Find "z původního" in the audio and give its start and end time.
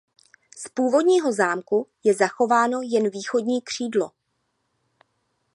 0.57-1.31